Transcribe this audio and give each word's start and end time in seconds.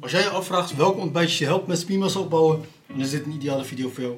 Als 0.00 0.10
jij 0.10 0.20
je 0.20 0.28
afvraagt 0.28 0.76
welke 0.76 0.98
ontbijtjes 0.98 1.38
je 1.38 1.44
helpt 1.44 1.66
met 1.66 1.78
spiermassa 1.78 2.20
opbouwen, 2.20 2.60
dan 2.86 3.00
is 3.00 3.10
dit 3.10 3.24
een 3.24 3.32
ideale 3.32 3.64
video 3.64 3.88
voor 3.88 4.02
jou. 4.02 4.16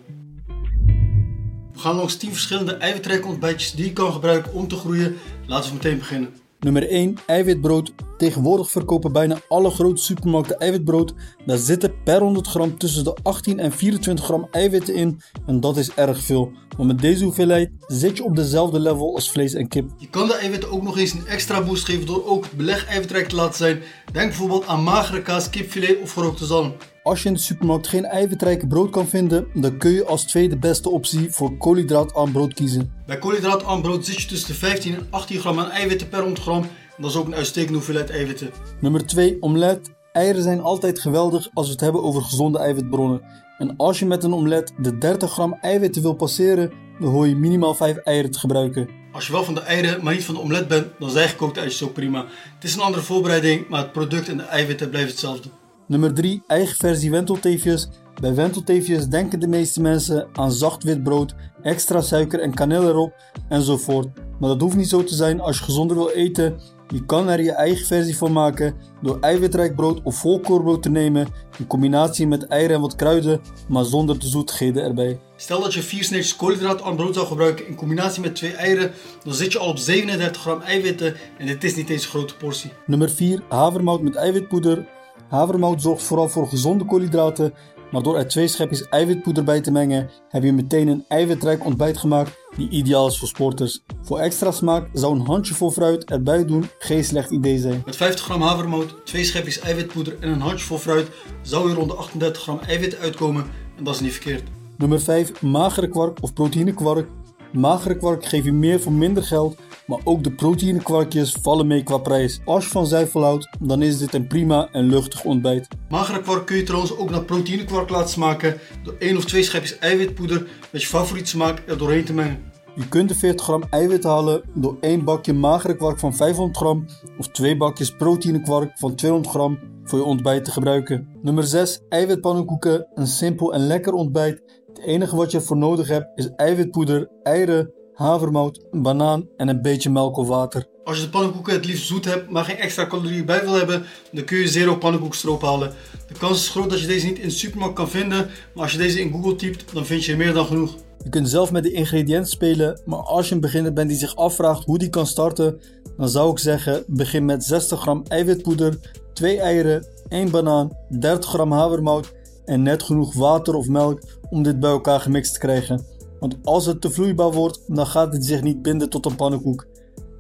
We 1.73 1.79
gaan 1.79 1.97
langs 1.97 2.17
10 2.17 2.31
verschillende 2.31 2.75
eiwitrijke 2.75 3.27
ontbijtjes 3.27 3.73
die 3.73 3.85
je 3.85 3.93
kan 3.93 4.13
gebruiken 4.13 4.53
om 4.53 4.69
te 4.69 4.77
groeien. 4.77 5.19
Laten 5.47 5.69
we 5.69 5.75
meteen 5.75 5.99
beginnen. 5.99 6.35
Nummer 6.63 6.89
1. 6.89 7.19
Eiwitbrood. 7.27 7.93
Tegenwoordig 8.19 8.71
verkopen 8.71 9.13
bijna 9.13 9.41
alle 9.49 9.71
grote 9.71 10.03
supermarkten 10.03 10.59
eiwitbrood. 10.59 11.15
Daar 11.47 11.59
zitten 11.59 11.95
per 12.05 12.21
100 12.21 12.47
gram 12.47 12.79
tussen 12.79 13.05
de 13.05 13.17
18 13.23 13.59
en 13.59 13.73
24 13.73 14.25
gram 14.25 14.49
eiwitten 14.51 14.95
in. 14.95 15.21
En 15.47 15.61
dat 15.61 15.77
is 15.77 15.95
erg 15.95 16.23
veel. 16.23 16.53
Maar 16.77 16.87
met 16.87 17.01
deze 17.01 17.25
hoeveelheid 17.25 17.71
zit 17.87 18.17
je 18.17 18.25
op 18.25 18.37
dezelfde 18.37 18.81
level 18.81 19.15
als 19.15 19.31
vlees 19.31 19.55
en 19.55 19.69
kip. 19.69 19.91
Je 19.97 20.09
kan 20.09 20.27
de 20.27 20.35
eiwitten 20.35 20.71
ook 20.71 20.83
nog 20.83 20.99
eens 20.99 21.13
een 21.13 21.27
extra 21.27 21.63
boost 21.63 21.85
geven 21.85 22.07
door 22.07 22.27
ook 22.27 22.45
het 22.45 22.53
beleg 22.53 22.87
eiwitrijk 22.87 23.29
te 23.29 23.37
laten 23.37 23.57
zijn. 23.57 23.83
Denk 24.13 24.29
bijvoorbeeld 24.29 24.67
aan 24.67 24.83
magere 24.83 25.23
kaas, 25.23 25.51
kipfilet 25.51 26.01
of 26.03 26.13
gerookte 26.13 26.47
zalm. 26.47 26.75
Als 27.03 27.23
je 27.23 27.29
in 27.29 27.35
de 27.35 27.41
supermarkt 27.41 27.89
geen 27.89 28.05
eiwitrijke 28.05 28.67
brood 28.67 28.91
kan 28.91 29.09
vinden, 29.09 29.47
dan 29.55 29.77
kun 29.77 29.91
je 29.91 30.05
als 30.05 30.25
tweede 30.25 30.57
beste 30.57 30.91
optie 30.91 31.31
voor 31.31 31.57
koolhydraatarm 31.57 32.33
brood 32.33 32.55
kiezen. 32.55 32.93
Bij 33.07 33.19
koolhydraatarm 33.19 33.83
brood 33.83 34.07
zit 34.07 34.21
je 34.21 34.29
tussen 34.29 34.49
de 34.49 34.55
15 34.55 34.95
en 34.95 35.07
18 35.11 35.41
gram 35.41 35.59
aan 35.59 35.71
eiwitten 35.71 36.09
per 36.09 36.21
100 36.21 36.41
gram. 36.41 36.63
En 36.63 37.03
dat 37.03 37.11
is 37.11 37.17
ook 37.17 37.27
een 37.27 37.35
uitstekende 37.35 37.75
hoeveelheid 37.75 38.11
eiwitten. 38.11 38.51
Nummer 38.81 39.07
2. 39.07 39.37
Omelet. 39.41 39.91
Eieren 40.13 40.43
zijn 40.43 40.61
altijd 40.61 41.01
geweldig 41.01 41.49
als 41.55 41.67
we 41.67 41.73
het 41.73 41.81
hebben 41.81 42.03
over 42.03 42.23
gezonde 42.23 42.59
eiwitbronnen. 42.59 43.23
En 43.59 43.77
als 43.77 43.99
je 43.99 44.07
met 44.07 44.25
een 44.25 44.35
omelet 44.35 44.73
de 44.79 44.99
30 44.99 45.33
gram 45.33 45.59
eiwitten 45.61 46.03
wil 46.03 46.15
passeren, 46.15 46.73
dan 47.01 47.11
hoor 47.11 47.29
je 47.29 47.37
minimaal 47.37 47.75
5 47.75 47.97
eieren 47.97 48.31
te 48.31 48.39
gebruiken. 48.39 48.89
Als 49.13 49.27
je 49.27 49.33
wel 49.33 49.45
van 49.45 49.55
de 49.55 49.61
eieren, 49.61 50.05
maar 50.05 50.15
niet 50.15 50.25
van 50.25 50.35
de 50.35 50.41
omelet 50.41 50.69
bent, 50.69 50.87
dan 50.99 51.11
zijn 51.11 51.29
gekookte 51.29 51.61
eitjes 51.61 51.83
ook 51.83 51.93
prima. 51.93 52.27
Het 52.55 52.65
is 52.65 52.75
een 52.75 52.81
andere 52.81 53.03
voorbereiding, 53.03 53.69
maar 53.69 53.81
het 53.81 53.93
product 53.93 54.29
en 54.29 54.37
de 54.37 54.43
eiwitten 54.43 54.89
blijven 54.89 55.11
hetzelfde. 55.11 55.49
Nummer 55.93 56.15
3. 56.15 56.43
Eigen 56.47 56.77
versie 56.77 57.11
wentelteefjes. 57.11 57.89
Bij 58.21 58.35
wentelteefjes 58.35 59.07
denken 59.07 59.41
de 59.41 59.47
meeste 59.47 59.81
mensen 59.81 60.29
aan 60.33 60.53
zacht 60.53 60.83
wit 60.83 61.03
brood, 61.03 61.35
extra 61.63 62.01
suiker 62.01 62.41
en 62.41 62.55
kaneel 62.55 62.89
erop 62.89 63.15
enzovoort. 63.49 64.09
Maar 64.41 64.49
dat 64.49 64.61
hoeft 64.61 64.77
niet 64.77 64.89
zo 64.89 65.05
te 65.05 65.15
zijn 65.15 65.41
als 65.41 65.59
je 65.59 65.65
gezonder 65.65 65.97
wil 65.97 66.11
eten. 66.11 66.61
Je 66.89 67.07
kan 67.07 67.29
er 67.29 67.43
je 67.43 67.53
eigen 67.53 67.87
versie 67.87 68.17
van 68.17 68.33
maken 68.33 68.75
door 69.03 69.19
eiwitrijk 69.21 69.77
brood 69.77 70.03
of 70.03 70.17
volkorenbrood 70.17 70.83
te 70.83 70.91
nemen 70.91 71.27
in 71.59 71.67
combinatie 71.67 72.27
met 72.27 72.47
eieren 72.47 72.77
en 72.77 72.83
wat 72.83 72.97
kruiden, 72.97 73.41
maar 73.69 73.85
zonder 73.85 74.19
de 74.19 74.27
zoetigheden 74.27 74.83
erbij. 74.83 75.21
Stel 75.37 75.61
dat 75.61 75.75
je 75.75 75.83
4 75.83 76.05
sneetjes 76.05 76.37
koolhydraatarm 76.37 76.97
brood 76.97 77.15
zou 77.15 77.27
gebruiken 77.27 77.67
in 77.67 77.75
combinatie 77.75 78.23
met 78.23 78.35
2 78.35 78.53
eieren, 78.53 78.93
dan 79.25 79.35
zit 79.35 79.53
je 79.53 79.59
al 79.59 79.69
op 79.69 79.79
37 79.79 80.41
gram 80.41 80.61
eiwitten 80.61 81.15
en 81.39 81.47
dit 81.47 81.65
is 81.65 81.75
niet 81.75 81.91
eens 81.91 82.05
een 82.05 82.11
grote 82.11 82.37
portie. 82.37 82.73
Nummer 82.87 83.11
4. 83.11 83.43
Havermout 83.49 84.03
met 84.03 84.15
eiwitpoeder. 84.15 84.87
Havermout 85.29 85.83
zorgt 85.83 86.03
vooral 86.03 86.29
voor 86.29 86.49
gezonde 86.49 86.85
koolhydraten, 86.85 87.55
maar 87.91 88.03
door 88.03 88.17
er 88.17 88.29
twee 88.29 88.49
schepjes 88.49 88.89
eiwitpoeder 88.89 89.45
bij 89.45 89.61
te 89.61 89.71
mengen, 89.71 90.11
heb 90.29 90.43
je 90.43 90.53
meteen 90.53 90.89
een 90.89 91.05
eiwitrijk 91.09 91.65
ontbijt 91.65 91.99
gemaakt 91.99 92.39
die 92.57 92.69
ideaal 92.69 93.07
is 93.07 93.19
voor 93.19 93.29
sporters. 93.29 93.83
Voor 94.03 94.19
extra 94.19 94.51
smaak 94.51 94.89
zou 94.93 95.15
een 95.15 95.27
handjevol 95.27 95.71
fruit 95.71 96.05
erbij 96.05 96.45
doen 96.45 96.69
geen 96.79 97.05
slecht 97.05 97.31
idee 97.31 97.59
zijn. 97.59 97.83
Met 97.85 97.97
50 97.97 98.25
gram 98.25 98.43
havermout, 98.43 98.95
2 99.05 99.25
schepjes 99.25 99.61
eiwitpoeder 99.61 100.17
en 100.21 100.29
een 100.31 100.41
handjevol 100.41 100.79
fruit 100.79 101.09
zou 101.43 101.69
je 101.69 101.75
rond 101.75 101.91
de 101.91 101.97
38 101.97 102.43
gram 102.43 102.59
eiwitten 102.67 102.99
uitkomen 102.99 103.45
en 103.77 103.85
dat 103.85 103.95
is 103.95 104.01
niet 104.01 104.13
verkeerd. 104.13 104.43
Nummer 104.77 105.01
5. 105.01 105.43
Magere 105.43 105.89
kwark 105.89 106.23
of 106.23 106.33
proteïnekwark. 106.33 107.09
Magere 107.53 107.97
kwark 107.97 108.25
geeft 108.25 108.45
je 108.45 108.53
meer 108.53 108.81
voor 108.81 108.93
minder 108.93 109.23
geld, 109.23 109.57
maar 109.87 110.01
ook 110.05 110.25
de 110.25 110.33
proteïnekwarkjes 110.33 111.37
vallen 111.43 111.67
mee 111.67 111.83
qua 111.83 111.99
prijs. 111.99 112.41
Als 112.45 112.65
je 112.65 112.71
van 112.71 112.87
zuivel 112.87 113.23
houdt, 113.23 113.49
dan 113.61 113.83
is 113.83 113.99
dit 113.99 114.15
een 114.15 114.27
prima 114.27 114.69
en 114.73 114.89
luchtig 114.89 115.25
ontbijt. 115.25 115.69
Magere 115.89 116.21
kwark 116.21 116.47
kun 116.47 116.57
je 116.57 116.63
trouwens 116.63 116.97
ook 116.97 117.11
naar 117.11 117.25
proteïnekwark 117.25 117.91
laten 117.91 118.11
smaken 118.11 118.59
door 118.83 118.95
1 118.99 119.17
of 119.17 119.25
2 119.25 119.43
schepjes 119.43 119.79
eiwitpoeder 119.79 120.47
met 120.71 120.83
je 120.83 120.89
favoriete 120.89 121.29
smaak 121.29 121.63
er 121.67 121.79
doorheen 121.79 122.05
te 122.05 122.15
mengen. 122.15 122.51
Je 122.75 122.89
kunt 122.89 123.09
de 123.09 123.15
40 123.15 123.45
gram 123.45 123.63
eiwit 123.71 124.05
halen 124.05 124.43
door 124.55 124.77
1 124.81 125.05
bakje 125.05 125.33
magere 125.33 125.77
kwark 125.77 125.99
van 125.99 126.15
500 126.15 126.57
gram 126.57 126.87
of 127.19 127.29
2 127.29 127.57
bakjes 127.57 127.97
proteïnekwark 127.97 128.79
van 128.79 128.95
200 128.95 129.35
gram 129.35 129.59
voor 129.85 129.99
je 129.99 130.05
ontbijt 130.05 130.45
te 130.45 130.51
gebruiken. 130.51 131.09
Nummer 131.23 131.45
6. 131.45 131.81
Eiwitpannenkoeken. 131.89 132.87
Een 132.95 133.07
simpel 133.07 133.55
en 133.55 133.67
lekker 133.67 133.93
ontbijt. 133.93 134.43
Het 134.69 134.79
enige 134.79 135.17
wat 135.17 135.31
je 135.31 135.39
ervoor 135.39 135.57
nodig 135.57 135.89
hebt 135.89 136.07
is 136.15 136.31
eiwitpoeder, 136.37 137.09
eieren, 137.23 137.73
havermout, 137.95 138.61
een 138.71 138.83
banaan 138.83 139.29
en 139.37 139.49
een 139.49 139.63
beetje 139.63 139.91
melk 139.91 140.17
of 140.17 140.29
water. 140.29 140.67
Als 140.85 140.97
je 140.97 141.03
de 141.03 141.11
pannenkoeken 141.11 141.53
het 141.53 141.65
liefst 141.65 141.87
zoet 141.87 142.05
hebt, 142.05 142.31
maar 142.31 142.45
geen 142.45 142.57
extra 142.57 142.87
calorieën 142.87 143.25
bij 143.25 143.41
wil 143.45 143.53
hebben, 143.53 143.85
dan 144.13 144.25
kun 144.25 144.39
je 144.39 144.49
zero 144.49 144.77
pannenkoekstroop 144.77 145.43
halen. 145.43 145.73
De 146.09 146.19
kans 146.19 146.39
is 146.39 146.49
groot 146.49 146.71
dat 146.71 146.81
je 146.81 146.87
deze 146.87 147.07
niet 147.07 147.19
in 147.19 147.29
de 147.29 147.35
supermarkt 147.35 147.75
kan 147.75 147.89
vinden, 147.89 148.31
maar 148.55 148.63
als 148.63 148.73
je 148.73 148.79
deze 148.79 149.01
in 149.01 149.13
Google 149.13 149.37
typt, 149.37 149.65
dan 149.73 149.87
vind 149.87 150.05
je 150.05 150.13
er 150.13 150.19
meer 150.19 150.33
dan 150.33 150.47
genoeg. 150.47 150.75
Je 151.05 151.09
kunt 151.09 151.29
zelf 151.29 151.53
met 151.53 151.63
de 151.63 151.73
ingrediënten 151.73 152.31
spelen, 152.31 152.81
maar 152.85 152.99
als 152.99 153.29
je 153.29 153.35
een 153.35 153.41
beginner 153.41 153.73
bent 153.73 153.89
die 153.89 153.99
zich 153.99 154.17
afvraagt 154.17 154.65
hoe 154.65 154.79
die 154.79 154.91
kan 154.91 155.07
starten, 155.07 155.61
dan 155.97 156.09
zou 156.09 156.31
ik 156.31 156.39
zeggen 156.39 156.85
begin 156.87 157.25
met 157.25 157.45
60 157.45 157.81
gram 157.81 158.03
eiwitpoeder, 158.09 158.79
2 159.13 159.41
eieren, 159.41 159.87
1 160.09 160.31
banaan, 160.31 160.77
30 160.89 161.31
gram 161.31 161.53
havermout 161.53 162.13
en 162.45 162.63
net 162.63 162.83
genoeg 162.83 163.15
water 163.15 163.55
of 163.55 163.69
melk 163.69 164.01
om 164.31 164.43
dit 164.43 164.61
bij 164.61 164.71
elkaar 164.71 165.01
gemixt 165.01 165.33
te 165.33 165.39
krijgen. 165.39 165.92
Want 166.23 166.37
als 166.43 166.67
het 166.67 166.81
te 166.81 166.91
vloeibaar 166.91 167.33
wordt, 167.33 167.61
dan 167.67 167.87
gaat 167.87 168.13
het 168.13 168.25
zich 168.25 168.43
niet 168.43 168.63
binden 168.63 168.91
tot 168.91 169.07
een 169.07 169.17
pannenkoek. 169.17 169.67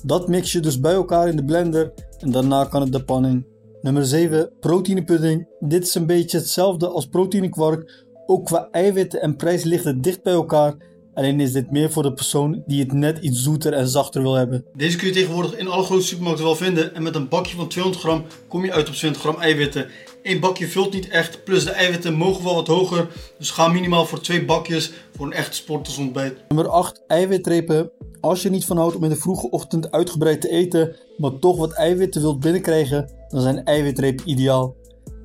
Dat 0.04 0.28
mix 0.28 0.52
je 0.52 0.60
dus 0.60 0.80
bij 0.80 0.92
elkaar 0.92 1.28
in 1.28 1.36
de 1.36 1.44
blender 1.44 1.92
en 2.18 2.30
daarna 2.30 2.64
kan 2.64 2.80
het 2.80 2.92
de 2.92 3.04
pan 3.04 3.26
in. 3.26 3.46
Nummer 3.82 4.06
7. 4.06 4.50
Proteïnepudding. 4.60 5.48
Dit 5.60 5.82
is 5.82 5.94
een 5.94 6.06
beetje 6.06 6.38
hetzelfde 6.38 6.88
als 6.88 7.06
proteïnekwark. 7.06 8.04
Ook 8.26 8.44
qua 8.44 8.68
eiwitten 8.70 9.20
en 9.20 9.36
prijs 9.36 9.64
ligt 9.64 9.84
het 9.84 10.02
dicht 10.02 10.22
bij 10.22 10.32
elkaar. 10.32 10.76
Alleen 11.14 11.40
is 11.40 11.52
dit 11.52 11.70
meer 11.70 11.90
voor 11.90 12.02
de 12.02 12.12
persoon 12.12 12.62
die 12.66 12.80
het 12.80 12.92
net 12.92 13.18
iets 13.18 13.42
zoeter 13.42 13.72
en 13.72 13.88
zachter 13.88 14.22
wil 14.22 14.34
hebben. 14.34 14.64
Deze 14.76 14.96
kun 14.96 15.06
je 15.06 15.12
tegenwoordig 15.12 15.56
in 15.56 15.68
alle 15.68 15.82
grote 15.82 16.02
supermarkten 16.02 16.44
wel 16.44 16.56
vinden 16.56 16.94
en 16.94 17.02
met 17.02 17.14
een 17.14 17.28
bakje 17.28 17.56
van 17.56 17.68
200 17.68 18.04
gram 18.04 18.24
kom 18.48 18.64
je 18.64 18.72
uit 18.72 18.88
op 18.88 18.94
20 18.94 19.20
gram 19.20 19.40
eiwitten. 19.40 19.86
Eén 20.22 20.40
bakje 20.40 20.68
vult 20.68 20.92
niet 20.92 21.08
echt, 21.08 21.44
plus 21.44 21.64
de 21.64 21.70
eiwitten 21.70 22.14
mogen 22.14 22.44
wel 22.44 22.54
wat 22.54 22.66
hoger, 22.66 23.08
dus 23.38 23.50
ga 23.50 23.68
minimaal 23.68 24.06
voor 24.06 24.20
twee 24.20 24.44
bakjes 24.44 24.92
voor 25.16 25.26
een 25.26 25.32
echt 25.32 25.54
sportersontbijt. 25.54 26.34
Nummer 26.48 26.68
8. 26.68 27.02
Eiwitrepen. 27.06 27.90
Als 28.20 28.42
je 28.42 28.48
er 28.48 28.54
niet 28.54 28.64
van 28.64 28.76
houdt 28.76 28.96
om 28.96 29.04
in 29.04 29.10
de 29.10 29.16
vroege 29.16 29.50
ochtend 29.50 29.90
uitgebreid 29.90 30.40
te 30.40 30.48
eten, 30.48 30.96
maar 31.16 31.38
toch 31.38 31.56
wat 31.56 31.72
eiwitten 31.72 32.20
wilt 32.20 32.40
binnenkrijgen, 32.40 33.10
dan 33.28 33.40
zijn 33.40 33.64
eiwitrepen 33.64 34.30
ideaal. 34.30 34.76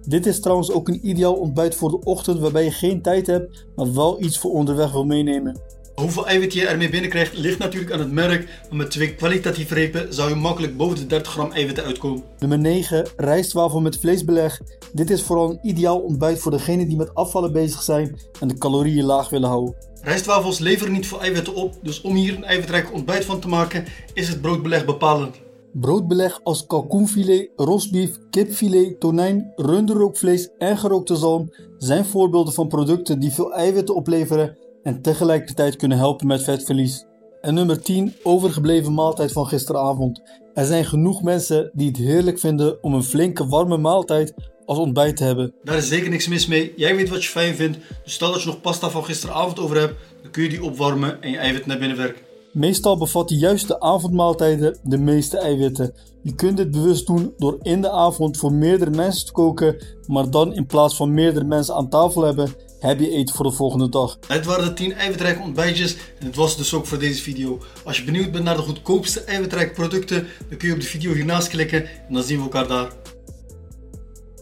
Dit 0.02 0.26
is 0.26 0.40
trouwens 0.40 0.72
ook 0.72 0.88
een 0.88 1.08
ideaal 1.08 1.34
ontbijt 1.34 1.76
voor 1.76 1.90
de 1.90 2.00
ochtend 2.04 2.40
waarbij 2.40 2.64
je 2.64 2.72
geen 2.72 3.02
tijd 3.02 3.28
hebt, 3.28 3.66
maar 3.76 3.94
wel 3.94 4.22
iets 4.22 4.38
voor 4.38 4.52
onderweg 4.52 4.92
wil 4.92 5.06
meenemen. 5.06 5.60
Hoeveel 6.02 6.28
eiwit 6.28 6.54
je 6.54 6.68
ermee 6.68 6.90
binnenkrijgt 6.90 7.38
ligt 7.38 7.58
natuurlijk 7.58 7.92
aan 7.92 8.00
het 8.00 8.12
merk, 8.12 8.62
maar 8.70 8.78
met 8.78 8.92
twee 8.92 9.16
kwalitatieve 9.16 9.74
repen 9.74 10.14
zou 10.14 10.30
je 10.30 10.36
makkelijk 10.36 10.78
boven 10.78 10.98
de 10.98 11.06
30 11.06 11.32
gram 11.32 11.52
eiwitten 11.52 11.84
uitkomen. 11.84 12.24
Nummer 12.40 12.60
9. 12.60 13.08
Rijstwafel 13.16 13.82
met 13.82 14.00
vleesbeleg. 14.00 14.62
Dit 14.94 15.10
is 15.10 15.24
vooral 15.24 15.50
een 15.50 15.60
ideaal 15.62 16.00
ontbijt 16.00 16.40
voor 16.40 16.52
degenen 16.52 16.88
die 16.88 16.98
met 16.98 17.16
afvallen 17.16 17.52
bezig 17.52 17.82
zijn 17.82 18.20
en 18.40 18.48
de 18.48 18.58
calorieën 18.58 19.06
laag 19.06 19.30
willen 19.30 19.50
houden. 19.50 19.76
Rijstwafels 20.02 20.60
leveren 20.60 20.94
niet 20.94 21.08
veel 21.08 21.22
eiwitten 21.22 21.56
op, 21.56 21.74
dus 21.82 22.02
om 22.02 22.16
hier 22.16 22.36
een 22.36 22.46
eiwitrijk 22.46 22.94
ontbijt 22.94 23.26
van 23.26 23.40
te 23.40 23.48
maken 23.48 23.86
is 24.14 24.30
het 24.30 24.42
broodbeleg 24.42 24.86
bepalend. 24.86 25.36
Broodbeleg 25.74 26.40
als 26.44 26.66
kalkoenfilet, 26.66 27.50
rosbief, 27.56 28.18
kipfilet, 28.30 29.00
tonijn, 29.00 29.52
runderrookvlees 29.56 30.50
en 30.58 30.78
gerookte 30.78 31.16
zalm 31.16 31.54
zijn 31.78 32.06
voorbeelden 32.06 32.54
van 32.54 32.68
producten 32.68 33.20
die 33.20 33.32
veel 33.32 33.54
eiwitten 33.54 33.96
opleveren 33.96 34.58
en 34.84 35.02
tegelijkertijd 35.02 35.76
kunnen 35.76 35.98
helpen 35.98 36.28
met 36.28 36.44
vetverlies. 36.44 37.06
En 37.42 37.54
nummer 37.54 37.82
10, 37.82 38.14
overgebleven 38.24 38.94
maaltijd 38.94 39.32
van 39.32 39.48
gisteravond. 39.48 40.22
Er 40.54 40.66
zijn 40.66 40.86
genoeg 40.86 41.24
mensen 41.24 41.72
die 41.74 41.88
het 41.88 41.98
heerlijk 41.98 42.40
vinden 42.40 42.84
om 42.84 42.94
een 42.94 43.04
flinke 43.04 43.48
warme 43.48 43.78
maaltijd 43.78 44.34
als 44.66 44.78
ontbijt 44.78 45.18
te 45.18 45.24
hebben. 45.24 45.54
Daar 45.64 45.78
is 45.78 45.88
zeker 45.88 46.10
niks 46.10 46.28
mis 46.28 46.48
mee. 46.48 46.74
Jij 46.76 46.96
weet 46.96 47.10
wat 47.10 47.24
je 47.24 47.30
fijn 47.30 47.56
vindt. 47.56 47.78
Dus 48.04 48.14
stel 48.14 48.32
dat 48.32 48.42
je 48.42 48.48
nog 48.48 48.62
pasta 48.62 48.90
van 48.90 49.06
gisteravond 49.06 49.60
over 49.60 49.80
hebt, 49.80 49.94
dan 50.22 50.32
kun 50.32 50.44
je 50.44 50.50
die 50.50 50.64
opwarmen 50.64 51.22
en 51.22 51.32
je 51.32 51.38
eiwit 51.38 51.66
naar 51.66 51.78
binnen 51.78 51.98
werken. 51.98 52.22
Meestal 52.52 52.98
bevatten 52.98 53.38
juist 53.38 53.68
de 53.68 53.80
avondmaaltijden 53.80 54.78
de 54.84 54.98
meeste 54.98 55.38
eiwitten. 55.38 55.94
Je 56.22 56.36
kunt 56.36 56.58
dit 56.58 56.72
bewust 56.72 57.08
doen 57.08 57.34
door 57.38 57.58
in 57.62 57.82
de 57.82 57.90
avond 57.90 58.38
voor 58.38 58.54
meerdere 58.54 58.92
mensen 58.92 59.26
te 59.26 59.32
koken, 59.32 59.76
maar 60.08 60.30
dan 60.30 60.54
in 60.54 60.66
plaats 60.66 60.96
van 60.96 61.14
meerdere 61.14 61.46
mensen 61.46 61.76
aan 61.76 61.90
tafel 61.90 62.22
hebben, 62.22 62.50
heb 62.80 63.00
je 63.00 63.12
eten 63.12 63.36
voor 63.36 63.46
de 63.46 63.52
volgende 63.52 63.90
dag. 63.90 64.18
Het 64.28 64.46
waren 64.46 64.66
de 64.66 64.74
10 64.74 64.94
eiwitrijke 64.94 65.42
ontbijtjes 65.42 65.96
en 66.20 66.26
het 66.26 66.36
was 66.36 66.58
dus 66.58 66.74
ook 66.74 66.86
voor 66.86 67.00
deze 67.00 67.22
video. 67.22 67.60
Als 67.84 67.98
je 67.98 68.04
benieuwd 68.04 68.32
bent 68.32 68.44
naar 68.44 68.56
de 68.56 68.62
goedkoopste 68.62 69.22
eiwitrijke 69.22 69.74
producten, 69.74 70.28
dan 70.50 70.58
kun 70.58 70.68
je 70.68 70.74
op 70.74 70.82
de 70.82 70.88
video 70.88 71.14
hiernaast 71.14 71.48
klikken 71.48 71.86
en 71.86 72.14
dan 72.14 72.24
zien 72.24 72.38
we 72.38 72.44
elkaar 72.44 72.68
daar. 72.68 73.17